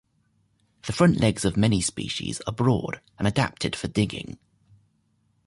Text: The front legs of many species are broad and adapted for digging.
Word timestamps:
The 0.87 0.93
front 0.93 1.19
legs 1.19 1.45
of 1.45 1.55
many 1.55 1.79
species 1.79 2.41
are 2.47 2.53
broad 2.53 3.01
and 3.19 3.27
adapted 3.27 3.75
for 3.75 3.87
digging. 3.87 4.39